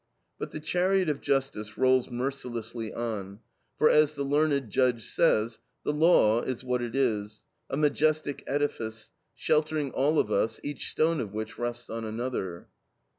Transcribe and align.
But 0.39 0.49
the 0.49 0.59
chariot 0.59 1.09
of 1.09 1.21
Justice 1.21 1.77
rolls 1.77 2.09
mercilessly 2.09 2.91
on, 2.91 3.39
for 3.77 3.87
as 3.87 4.15
the 4.15 4.23
learned 4.23 4.71
Judge 4.71 5.05
says 5.05 5.59
"the 5.83 5.93
law 5.93 6.41
is 6.41 6.63
what 6.63 6.81
it 6.81 6.95
is 6.95 7.45
a 7.69 7.77
majestic 7.77 8.43
edifice, 8.47 9.11
sheltering 9.35 9.91
all 9.91 10.17
of 10.17 10.31
us, 10.31 10.59
each 10.63 10.89
stone 10.89 11.21
of 11.21 11.33
which 11.33 11.59
rests 11.59 11.87
on 11.91 12.03
another." 12.03 12.67